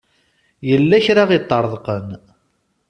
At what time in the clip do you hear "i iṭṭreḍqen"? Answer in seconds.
1.31-2.07